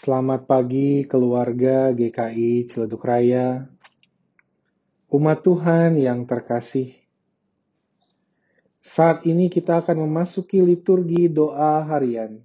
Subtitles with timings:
[0.00, 3.68] Selamat pagi keluarga GKI Ciledug Raya,
[5.12, 6.96] umat Tuhan yang terkasih.
[8.80, 12.40] Saat ini kita akan memasuki liturgi doa harian,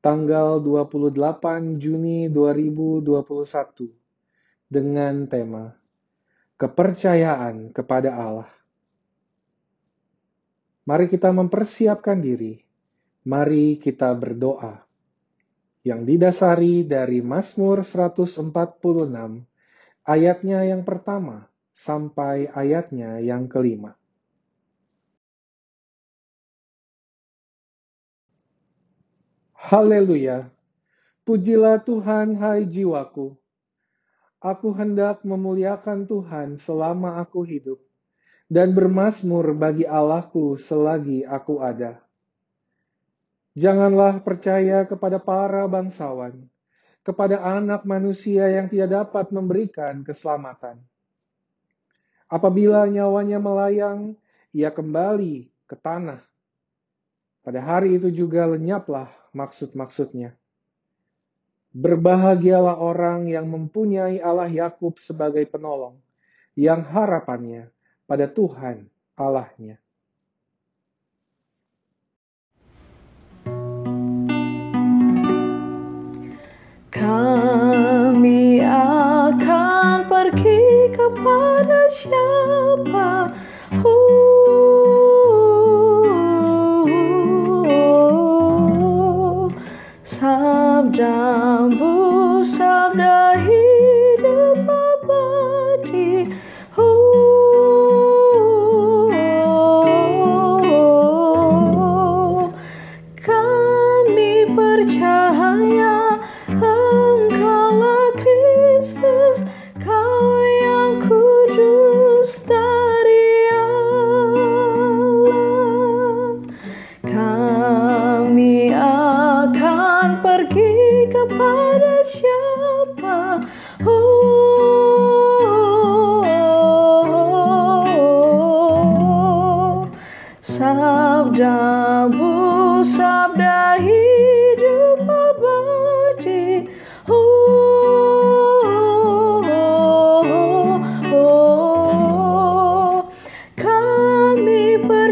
[0.00, 3.92] tanggal 28 Juni 2021,
[4.72, 5.76] dengan tema
[6.56, 8.50] Kepercayaan kepada Allah.
[10.88, 12.56] Mari kita mempersiapkan diri,
[13.28, 14.87] mari kita berdoa
[15.88, 18.44] yang didasari dari Mazmur 146
[20.04, 23.96] ayatnya yang pertama sampai ayatnya yang kelima.
[29.56, 30.48] Haleluya!
[31.28, 33.36] Pujilah Tuhan, hai jiwaku.
[34.40, 37.76] Aku hendak memuliakan Tuhan selama aku hidup,
[38.48, 42.00] dan bermasmur bagi Allahku selagi aku ada.
[43.58, 46.46] Janganlah percaya kepada para bangsawan,
[47.02, 50.78] kepada anak manusia yang tidak dapat memberikan keselamatan.
[52.30, 54.14] Apabila nyawanya melayang,
[54.54, 56.22] ia kembali ke tanah.
[57.42, 60.38] Pada hari itu juga lenyaplah maksud-maksudnya.
[61.74, 65.98] Berbahagialah orang yang mempunyai Allah Yakub sebagai penolong,
[66.54, 67.74] yang harapannya
[68.06, 68.86] pada Tuhan
[69.18, 69.82] Allahnya.
[91.08, 93.57] yang busab dahi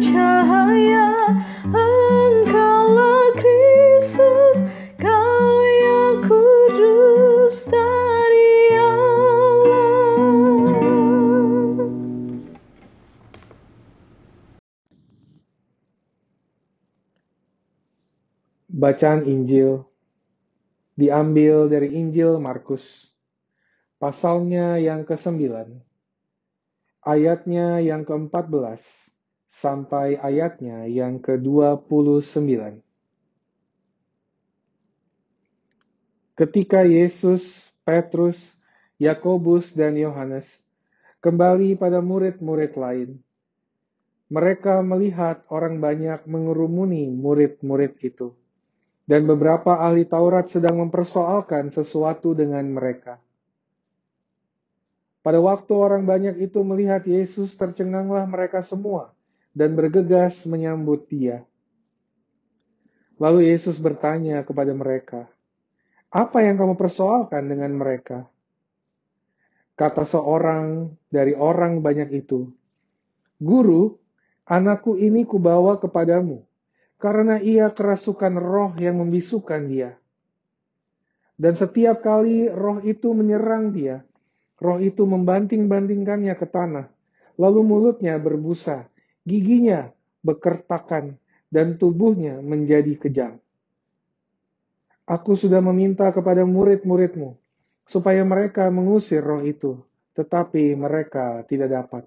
[0.00, 1.12] percaya
[1.68, 4.64] Engkaulah Kristus,
[4.96, 9.92] Kau yang kudus dari Allah.
[18.72, 19.84] Bacaan Injil
[20.96, 23.12] diambil dari Injil Markus,
[24.00, 25.44] pasalnya yang ke-9,
[27.04, 29.09] ayatnya yang ke-14
[29.50, 32.78] sampai ayatnya yang ke-29.
[36.38, 38.56] Ketika Yesus, Petrus,
[39.02, 40.64] Yakobus, dan Yohanes
[41.18, 43.18] kembali pada murid-murid lain,
[44.30, 48.32] mereka melihat orang banyak mengerumuni murid-murid itu
[49.10, 53.18] dan beberapa ahli Taurat sedang mempersoalkan sesuatu dengan mereka.
[55.20, 59.12] Pada waktu orang banyak itu melihat Yesus, tercenganglah mereka semua
[59.54, 61.46] dan bergegas menyambut Dia.
[63.20, 65.28] Lalu Yesus bertanya kepada mereka,
[66.08, 68.26] "Apa yang kamu persoalkan dengan mereka?"
[69.76, 72.48] Kata seorang dari orang banyak itu,
[73.40, 73.96] "Guru,
[74.48, 76.44] anakku ini kubawa kepadamu."
[77.00, 79.96] karena ia kerasukan roh yang membisukan dia.
[81.40, 84.04] Dan setiap kali roh itu menyerang dia,
[84.60, 86.92] roh itu membanting-bantingkannya ke tanah,
[87.40, 88.92] lalu mulutnya berbusa,
[89.30, 89.94] giginya
[90.26, 91.14] bekertakan,
[91.50, 93.38] dan tubuhnya menjadi kejang.
[95.06, 97.34] Aku sudah meminta kepada murid-muridmu,
[97.82, 99.82] supaya mereka mengusir roh itu,
[100.14, 102.04] tetapi mereka tidak dapat.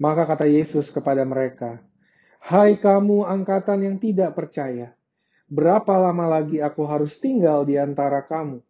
[0.00, 1.80] Maka kata Yesus kepada mereka,
[2.40, 4.96] Hai kamu angkatan yang tidak percaya,
[5.48, 8.64] berapa lama lagi aku harus tinggal di antara kamu?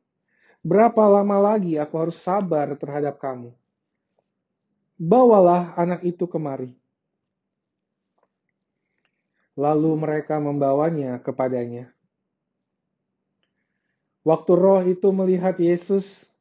[0.66, 3.54] Berapa lama lagi aku harus sabar terhadap kamu?
[4.96, 6.72] Bawalah anak itu kemari.
[9.52, 11.92] Lalu mereka membawanya kepadanya.
[14.24, 16.32] Waktu roh itu melihat Yesus,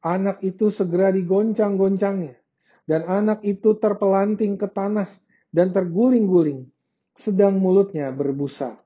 [0.00, 2.40] anak itu segera digoncang-goncangnya,
[2.88, 5.06] dan anak itu terpelanting ke tanah
[5.52, 6.72] dan terguling-guling,
[7.12, 8.80] sedang mulutnya berbusa.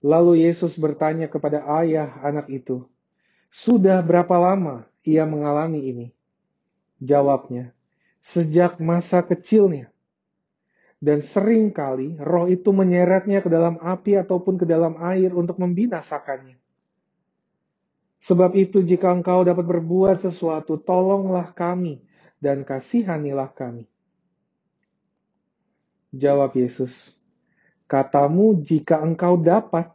[0.00, 2.88] Lalu Yesus bertanya kepada ayah anak itu,
[3.52, 6.06] "Sudah berapa lama ia mengalami ini?"
[6.96, 7.75] Jawabnya,
[8.26, 9.94] "Sejak masa kecilnya."
[10.98, 16.58] Dan sering kali roh itu menyeretnya ke dalam api ataupun ke dalam air untuk membinasakannya.
[18.26, 22.02] Sebab itu jika engkau dapat berbuat sesuatu, tolonglah kami
[22.42, 23.86] dan kasihanilah kami.
[26.16, 27.22] Jawab Yesus,
[27.86, 29.92] katamu jika engkau dapat,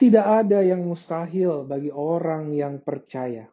[0.00, 3.46] tidak ada yang mustahil bagi orang yang percaya.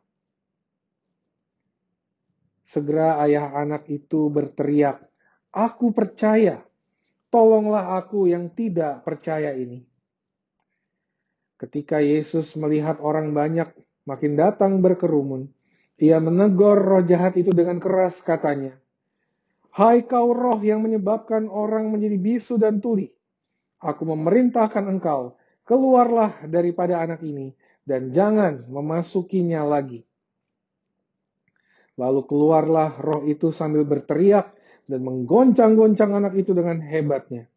[2.70, 5.02] Segera ayah anak itu berteriak,
[5.50, 6.62] "Aku percaya,
[7.34, 9.90] tolonglah aku yang tidak percaya ini."
[11.58, 13.74] Ketika Yesus melihat orang banyak
[14.06, 15.50] makin datang berkerumun,
[15.98, 18.78] ia menegur roh jahat itu dengan keras katanya,
[19.74, 23.10] Hai kau roh yang menyebabkan orang menjadi bisu dan tuli,
[23.82, 27.54] aku memerintahkan engkau keluarlah daripada anak ini
[27.86, 30.09] dan jangan memasukinya lagi.
[32.00, 34.56] Lalu keluarlah roh itu sambil berteriak
[34.88, 37.52] dan menggoncang-goncang anak itu dengan hebatnya.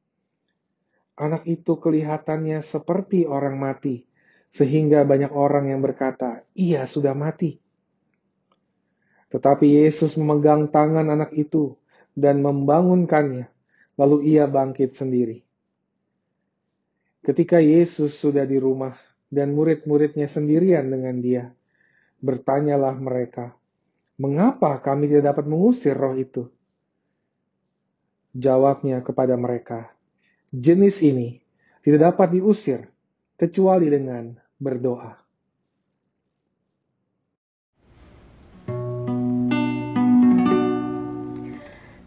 [1.15, 4.03] Anak itu kelihatannya seperti orang mati,
[4.51, 7.63] sehingga banyak orang yang berkata, "Ia sudah mati."
[9.31, 11.79] Tetapi Yesus memegang tangan anak itu
[12.19, 13.47] dan membangunkannya,
[13.95, 15.47] lalu ia bangkit sendiri.
[17.23, 18.99] Ketika Yesus sudah di rumah
[19.31, 21.45] dan murid-muridnya sendirian dengan dia,
[22.19, 23.57] bertanyalah mereka,
[24.23, 26.47] "Mengapa kami tidak dapat mengusir roh itu?"
[28.39, 29.91] Jawabnya kepada mereka,
[30.55, 31.43] "Jenis ini
[31.83, 32.87] tidak dapat diusir
[33.35, 35.19] kecuali dengan berdoa."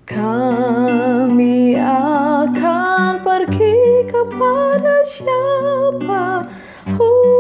[0.08, 6.48] Kami akan pergi kepada siapa
[6.96, 7.35] uh,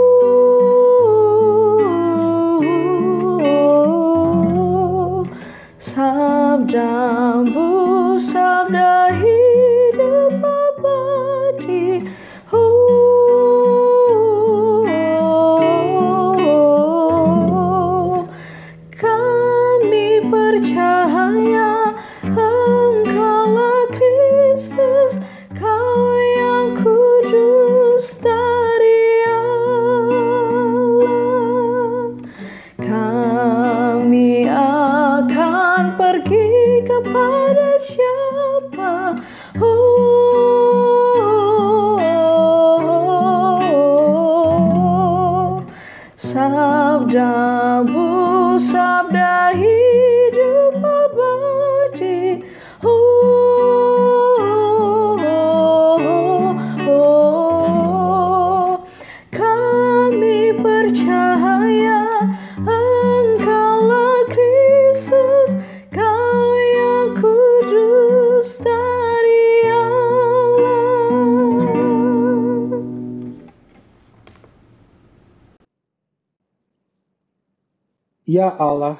[78.26, 78.98] Ya Allah,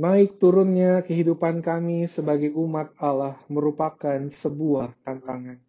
[0.00, 5.60] naik turunnya kehidupan kami sebagai umat Allah merupakan sebuah tantangan.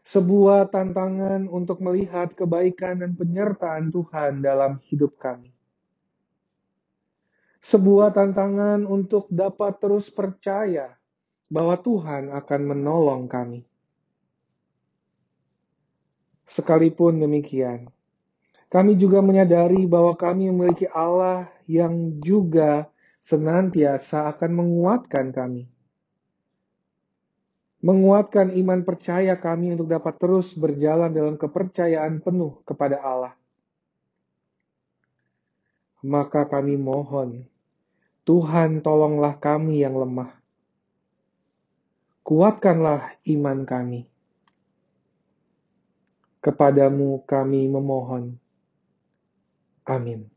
[0.00, 5.52] Sebuah tantangan untuk melihat kebaikan dan penyertaan Tuhan dalam hidup kami.
[7.60, 10.96] Sebuah tantangan untuk dapat terus percaya
[11.52, 13.68] bahwa Tuhan akan menolong kami.
[16.48, 17.92] Sekalipun demikian,
[18.70, 22.86] kami juga menyadari bahwa kami memiliki Allah yang juga
[23.18, 25.66] senantiasa akan menguatkan kami.
[27.82, 33.34] Menguatkan iman percaya kami untuk dapat terus berjalan dalam kepercayaan penuh kepada Allah.
[36.06, 37.50] Maka kami mohon,
[38.22, 40.30] Tuhan tolonglah kami yang lemah.
[42.22, 44.06] Kuatkanlah iman kami.
[46.38, 48.38] Kepadamu kami memohon.
[49.84, 50.30] Аминь.